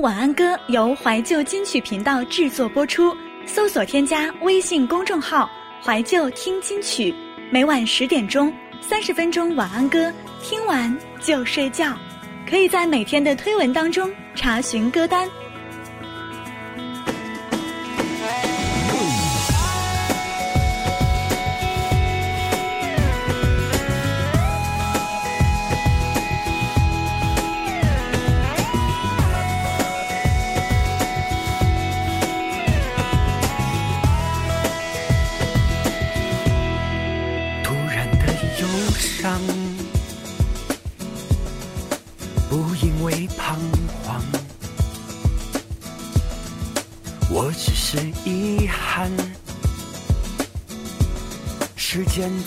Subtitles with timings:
[0.00, 5.48] 晚安歌由怀旧金曲频道制作播出，搜索添加微信公众号
[5.82, 7.14] “怀旧听金曲”，
[7.50, 10.12] 每晚十点钟，三十分钟晚安歌，
[10.42, 11.96] 听完就睡觉。
[12.48, 15.28] 可以在每天的推文当中查询歌单。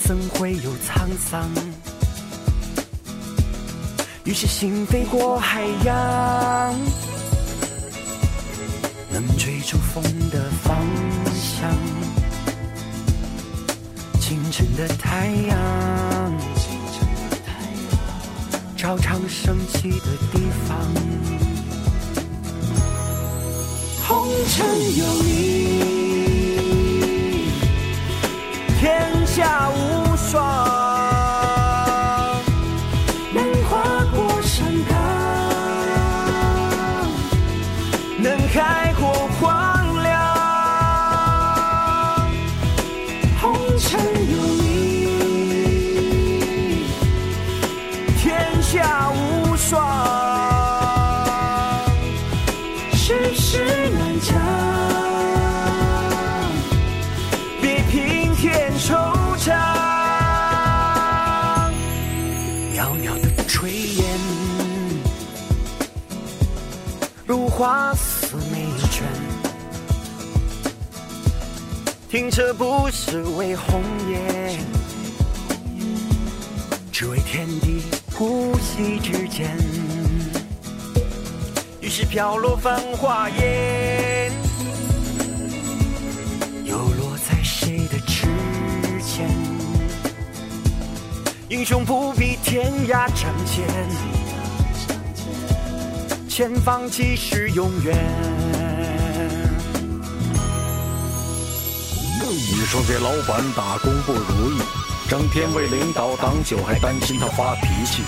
[0.03, 1.49] 怎会有沧桑？
[4.23, 6.75] 于是心飞过海洋，
[9.11, 10.77] 能追逐风的方
[11.33, 11.71] 向。
[14.19, 16.33] 清晨的太阳，
[18.77, 20.77] 照常升起的地方。
[24.07, 25.29] 红尘有你，
[28.79, 29.88] 天下无
[67.59, 69.03] 花似美眷。
[72.09, 74.57] 停车不是为红颜，
[76.89, 77.81] 只为天地
[78.15, 79.57] 呼吸之间。
[81.81, 84.31] 于是飘落繁华烟，
[86.63, 88.25] 又落在谁的指
[89.03, 89.29] 尖？
[91.49, 93.67] 英雄不必天涯仗剑，
[96.29, 97.97] 前方即是永远。
[102.21, 104.61] 你说给老板打工不如意，
[105.09, 108.03] 整天为领导挡酒，还担心他发脾气。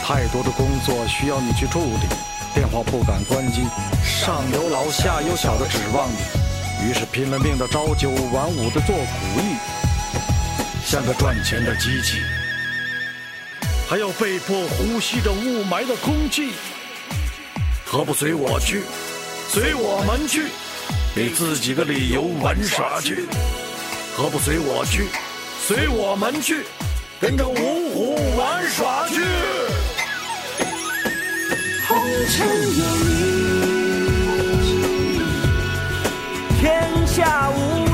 [0.00, 2.06] 太多的工作需要你去处理，
[2.54, 3.62] 电话不敢关机，
[4.04, 9.56] 上有老下有小的指望你，于是拼了命的朝九晚五的做苦力，
[10.86, 12.18] 像个赚钱的机器，
[13.88, 16.52] 还要被迫呼吸着雾霾的空气。
[17.94, 18.82] 何不随我去，
[19.50, 20.46] 随我们去，
[21.14, 23.28] 给自己个理由玩耍去。
[24.16, 25.06] 何不随我去，
[25.64, 26.64] 随我们去，
[27.20, 29.22] 跟着五虎玩耍去。
[31.86, 31.96] 红
[32.32, 32.48] 尘
[32.78, 33.12] 有你，
[36.60, 37.93] 天下无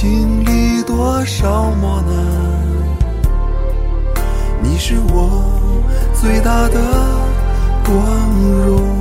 [0.00, 2.14] 经历多少磨难
[4.62, 5.44] 你是我
[6.14, 6.80] 最大的
[7.84, 8.30] 光
[8.64, 8.99] 荣。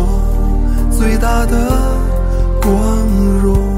[0.00, 1.56] 我最大的
[2.60, 3.06] 光
[3.42, 3.69] 荣。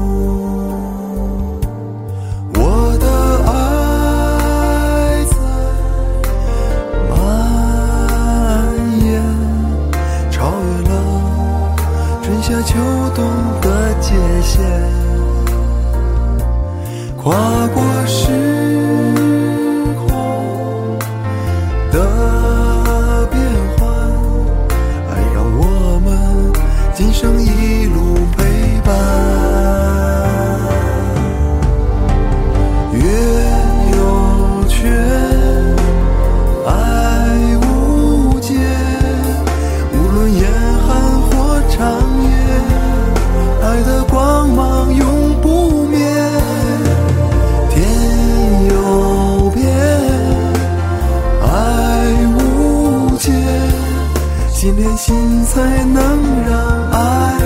[54.63, 56.01] 心连心才能
[56.47, 57.37] 让爱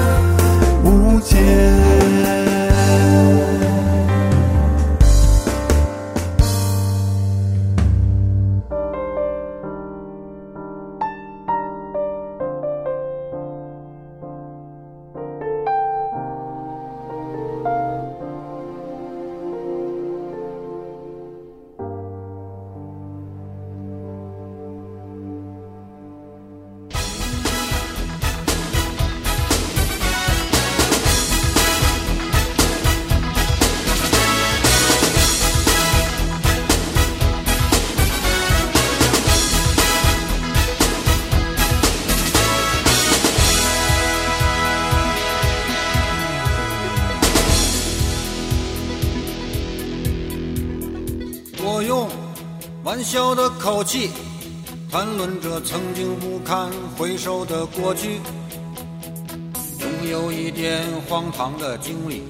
[0.84, 2.47] 无间。
[51.70, 52.08] 我用
[52.86, 54.10] 玩笑的口气
[54.90, 58.22] 谈论着曾经不堪回首的过去，
[59.78, 62.24] 总有一点荒唐的经历，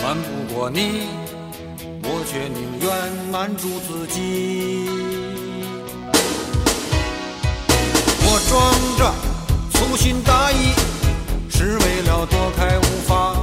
[0.00, 1.02] 瞒不过你，
[2.04, 4.88] 我却宁愿瞒住自己。
[8.22, 9.12] 我装着
[9.72, 10.72] 粗心大意，
[11.50, 13.34] 是为了躲开无法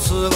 [0.00, 0.29] 是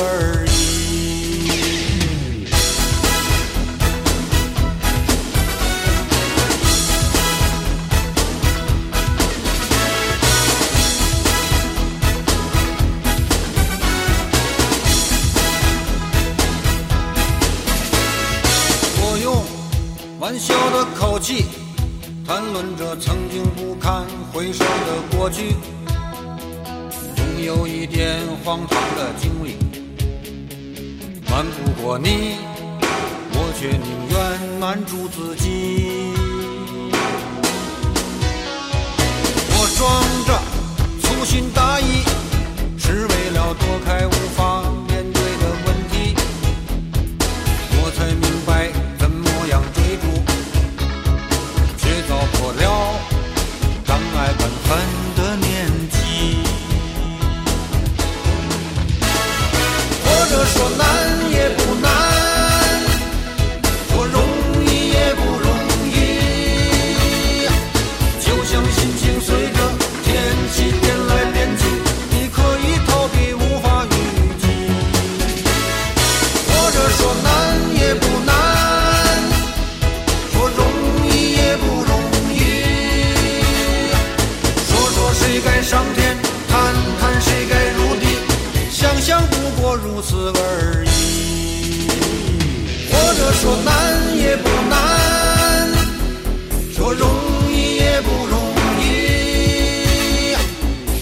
[97.95, 98.37] 也不容
[98.81, 100.35] 易。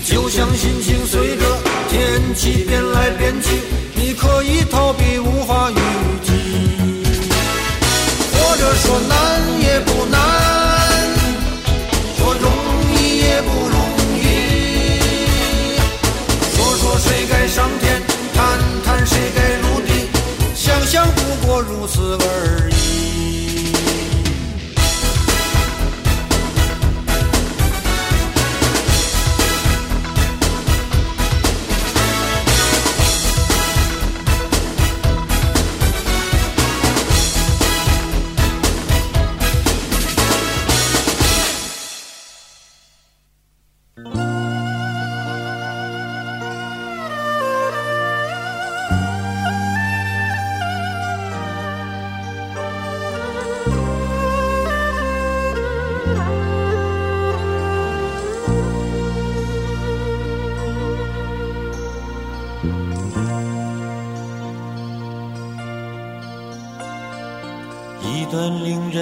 [0.05, 1.45] 就像心情随着
[1.89, 3.49] 天气变来变去，
[3.95, 5.75] 你可以逃避，无法预
[6.23, 6.31] 计。
[8.35, 9.13] 或者说难
[9.63, 9.92] 也不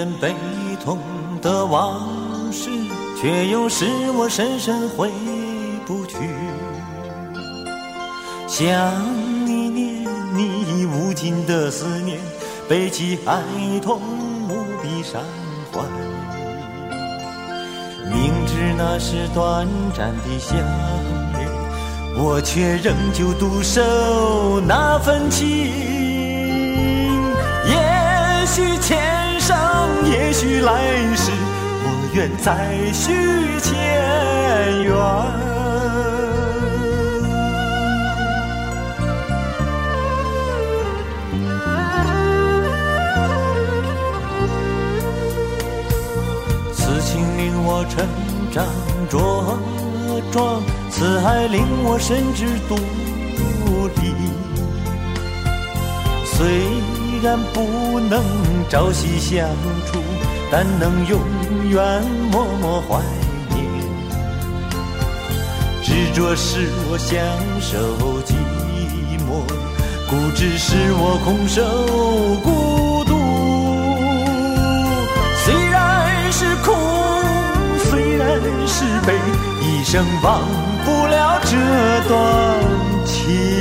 [0.01, 0.33] 人悲
[0.83, 0.97] 痛
[1.43, 2.01] 的往
[2.51, 2.71] 事，
[3.21, 5.11] 却又使我深深回
[5.85, 6.15] 不去。
[8.47, 8.65] 想
[9.45, 10.03] 你念
[10.33, 12.17] 你无尽的思念，
[12.67, 13.43] 背起哀
[13.79, 14.01] 痛
[14.49, 15.21] 无比伤
[15.71, 15.83] 怀。
[18.11, 20.57] 明知那是短暂的相
[21.37, 21.47] 恋，
[22.17, 25.47] 我却仍旧独守那份情。
[27.67, 30.71] 也许前生，也许来
[31.15, 31.31] 世，
[31.83, 32.47] 我愿再
[32.93, 33.69] 续前
[34.83, 34.89] 缘。
[46.73, 48.07] 此情令我成
[48.53, 48.65] 长
[49.09, 49.13] 茁
[50.31, 52.75] 壮，此爱令我深知独
[53.99, 53.99] 立。
[56.25, 56.39] 虽
[57.21, 58.23] 然不能
[58.67, 59.47] 朝夕相
[59.85, 59.99] 处，
[60.51, 61.19] 但能永
[61.69, 62.99] 远默默怀
[63.49, 63.63] 念。
[65.83, 67.19] 执着使我享
[67.61, 67.77] 受
[68.23, 68.33] 寂
[69.27, 69.45] 寞，
[70.09, 71.61] 固执使我空守
[72.43, 73.11] 孤独。
[75.43, 76.73] 虽然是苦，
[77.89, 79.13] 虽然是悲，
[79.61, 80.41] 一生忘
[80.83, 81.51] 不了这
[82.07, 82.15] 段
[83.05, 83.60] 情。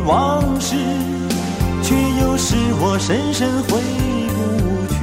[0.00, 0.76] 往事，
[1.82, 3.80] 却又使我深深回
[4.34, 4.38] 不
[4.94, 4.96] 去。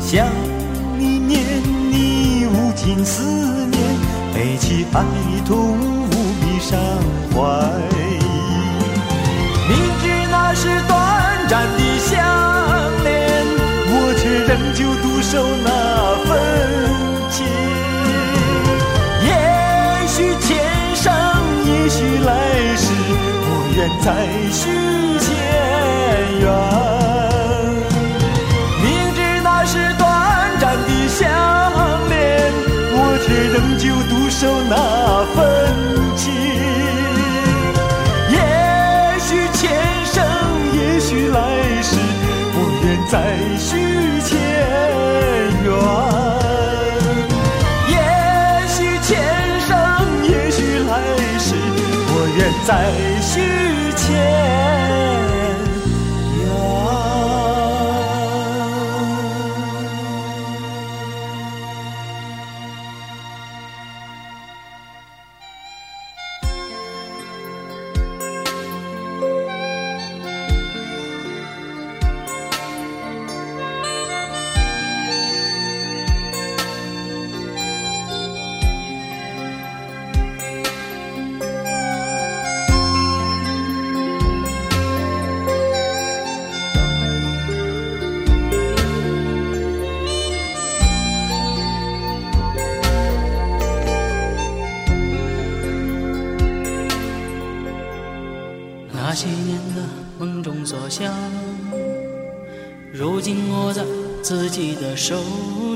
[0.00, 0.26] 想
[0.98, 1.42] 你念
[1.90, 3.22] 你无尽思
[3.66, 3.80] 念，
[4.34, 5.02] 悲戚哀
[5.46, 6.78] 痛无比伤
[7.32, 7.36] 怀。
[9.68, 10.96] 明知那是短
[11.48, 12.14] 暂的相
[13.04, 13.10] 恋，
[13.88, 15.32] 我却仍旧独守
[15.64, 15.68] 那
[16.24, 16.30] 份
[23.76, 24.08] 愿再
[24.50, 24.70] 续
[25.18, 25.28] 前
[26.40, 26.44] 缘。
[28.82, 28.84] 明
[29.14, 30.04] 知那是短
[30.58, 31.20] 暂的相
[32.08, 32.16] 恋，
[32.94, 34.74] 我却仍旧独守那
[35.34, 35.36] 份
[52.66, 53.40] 再续
[53.94, 54.55] 前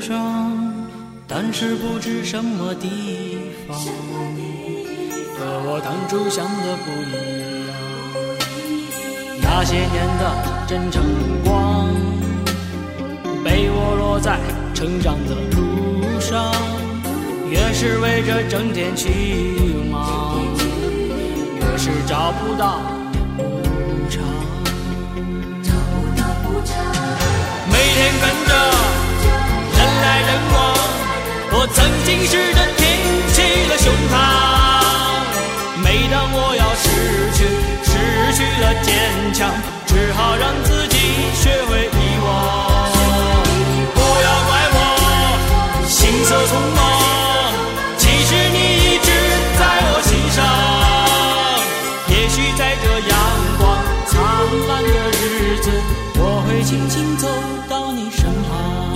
[0.01, 0.75] 上，
[1.29, 3.79] 但是不知什么地方，
[5.37, 7.13] 和我当初想的不一
[7.69, 7.71] 样。
[9.43, 10.23] 那些年的
[10.67, 11.03] 真诚
[11.45, 11.89] 光，
[13.45, 14.39] 被我落在
[14.75, 16.53] 成长的路上，
[17.51, 19.09] 越是为着挣钱去
[19.91, 20.41] 忙，
[21.57, 22.81] 越是找不到
[23.37, 23.43] 补
[24.09, 24.23] 偿。
[27.71, 28.51] 每天跟着
[30.31, 30.59] 人来人往，
[31.53, 32.87] 我曾经试着挺
[33.35, 34.15] 起了胸膛。
[35.83, 36.87] 每当我要失
[37.35, 37.39] 去，
[37.83, 37.91] 失
[38.37, 38.89] 去了坚
[39.35, 39.51] 强，
[39.87, 40.97] 只好让自己
[41.35, 42.29] 学会遗忘。
[43.95, 44.79] 不要怪我
[45.89, 46.79] 行色匆忙，
[47.99, 49.11] 其实你一直
[49.59, 50.39] 在我心上。
[52.09, 53.13] 也许在这阳
[53.59, 53.61] 光
[54.07, 54.11] 灿
[54.69, 55.71] 烂的日子，
[56.17, 57.27] 我会轻轻走
[57.69, 58.90] 到你身旁。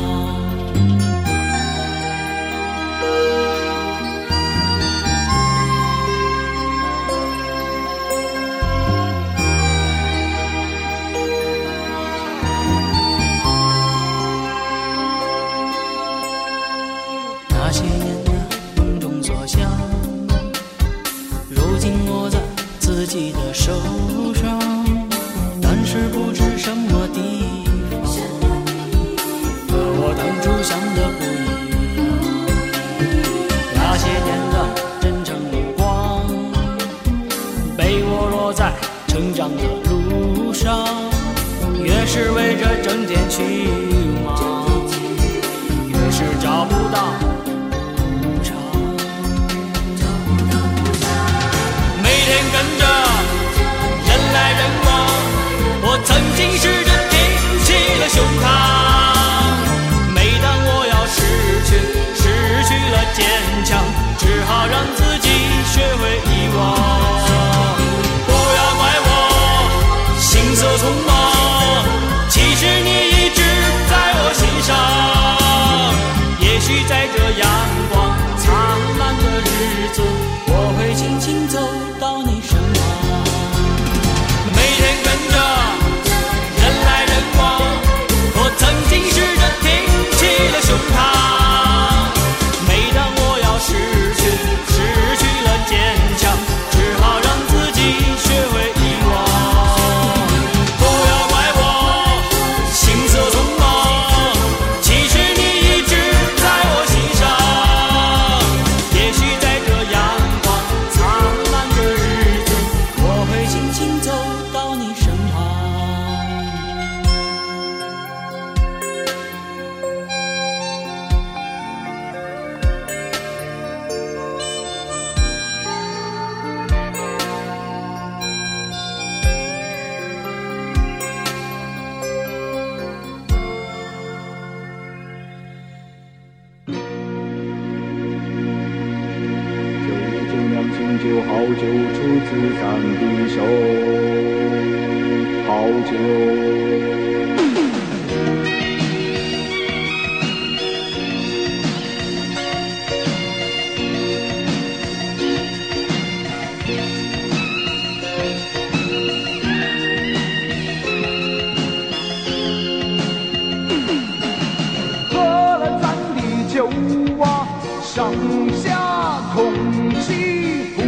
[166.64, 167.46] 酒啊，
[167.82, 168.12] 上
[168.52, 169.52] 下空
[170.00, 170.80] 气不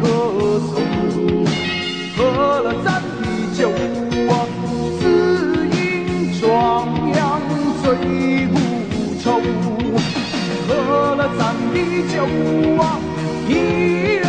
[0.00, 0.06] 可
[0.60, 0.72] 松。
[2.16, 3.24] 喝了咱的
[3.56, 3.60] 酒
[4.28, 4.32] 啊，
[5.00, 5.02] 自
[5.66, 5.76] 饮
[6.40, 7.18] 壮阳
[7.82, 7.86] 醉
[8.46, 8.54] 不
[9.20, 9.24] 愁。
[10.68, 10.68] 喝
[11.16, 11.40] 了咱
[11.72, 11.76] 的
[12.14, 12.16] 酒
[12.80, 12.82] 啊，
[13.48, 13.50] 一
[14.14, 14.27] 人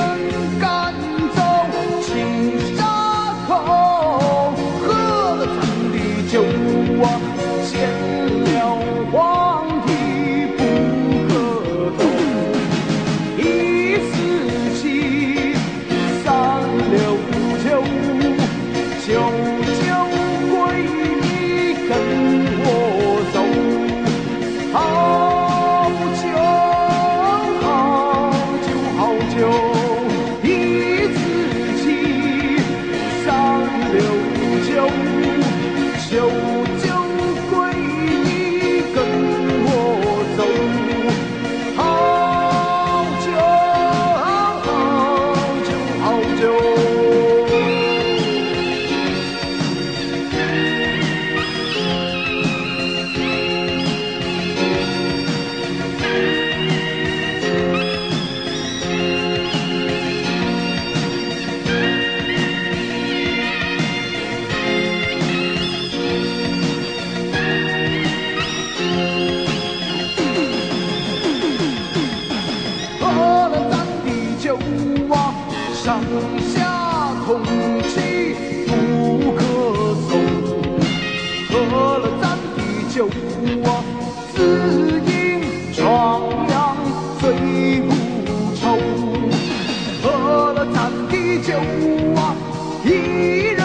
[92.89, 93.63] 一人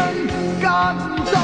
[0.60, 1.43] 赶走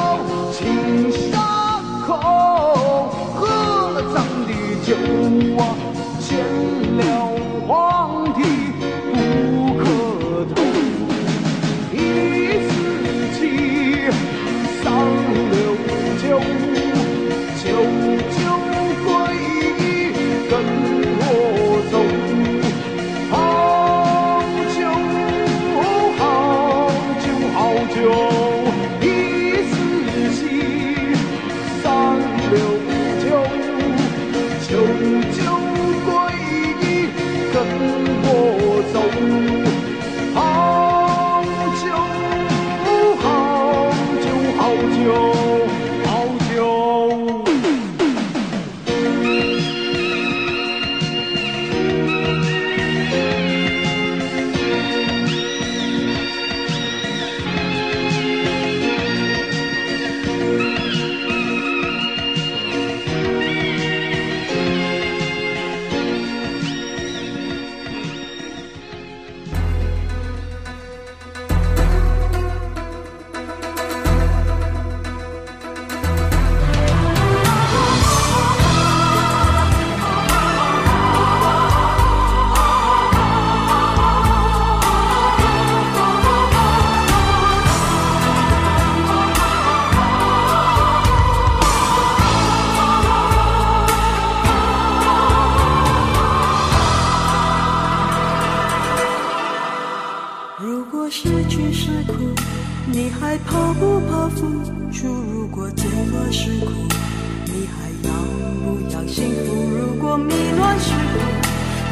[110.79, 111.19] 是苦，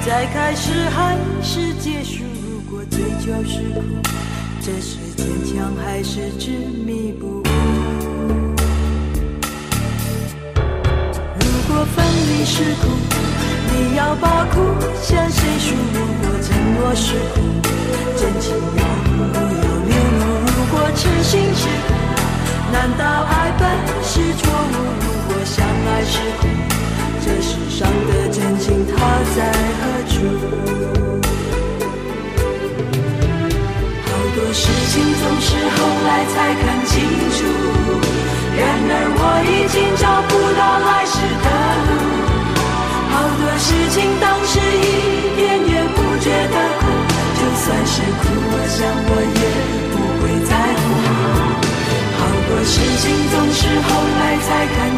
[0.07, 2.25] 再开始还是结束？
[2.51, 3.81] 如果追求是苦，
[4.61, 6.51] 这是坚强还是执
[6.87, 7.43] 迷不悟？
[11.41, 12.89] 如果分离是苦，
[13.73, 14.61] 你要把苦
[15.03, 15.75] 向谁诉？
[15.95, 17.41] 如果承诺是苦，
[18.17, 20.23] 真情要不要流露？
[20.47, 21.89] 如果痴心是苦，
[22.73, 23.63] 难道爱本
[24.03, 24.75] 是错误？
[25.01, 26.43] 如果相爱是苦，
[27.29, 28.97] 这世上的真情它
[29.37, 30.17] 在何处？
[34.07, 36.95] 好多事情总是后来才看清
[37.37, 37.39] 楚
[38.57, 41.47] 然而我已经找不到来时的
[41.85, 41.93] 路。
[43.13, 45.39] 好多事情当时一点
[45.69, 46.83] 也不觉得苦
[47.37, 49.45] 就算是苦我想我也
[49.93, 50.83] 不会在乎
[52.17, 52.73] 好多事
[53.05, 53.87] 情总是后
[54.17, 54.98] 来才看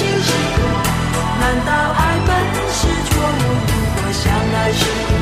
[0.00, 0.58] 果痴心是苦，
[1.40, 2.28] 难道爱本
[2.72, 3.38] 是错误？
[3.68, 5.12] 如果相爱是苦，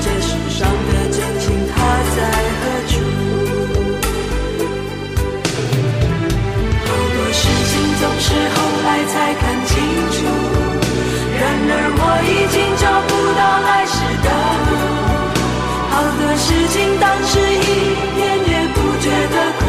[0.00, 1.74] 这世上的真情它
[2.16, 2.18] 在
[2.60, 2.94] 何处？
[6.84, 9.72] 好多事情总是后来才看清
[10.12, 10.14] 楚，
[11.40, 14.28] 然而我已经找不到来时的
[14.68, 14.70] 路。
[15.90, 19.60] 好多事情当时一点也不觉得苦，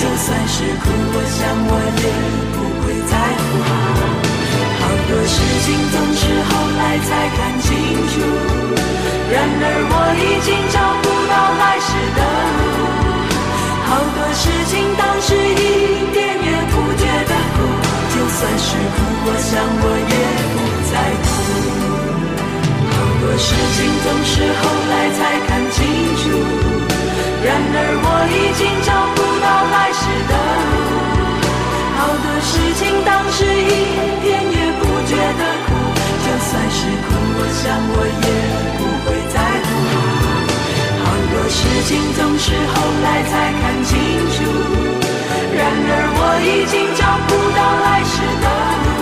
[0.00, 2.04] 就算是苦，我想我也
[6.76, 7.70] 来才看清
[8.10, 8.14] 楚，
[9.30, 12.20] 然而我已经找不到来时的
[12.58, 12.74] 路。
[13.86, 17.56] 好多事情当时一点也不觉得苦，
[18.10, 20.14] 就算是苦，我想我也
[20.52, 20.56] 不
[20.90, 21.24] 在乎。
[22.90, 25.78] 好多事情总是后来才看清
[26.20, 26.22] 楚，
[27.44, 28.62] 然而我已经
[37.64, 38.28] 想我也
[38.76, 39.66] 不会在乎。
[41.00, 43.96] 好多事情总是后来才看清
[44.36, 44.36] 楚，
[45.56, 48.46] 然而我已经找不到来时的
[48.84, 48.92] 路。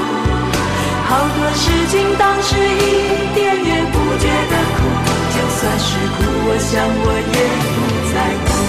[1.10, 4.80] 好多事情当时一点也不觉得苦，
[5.34, 7.82] 就算是苦，我想我也不
[8.14, 8.61] 在乎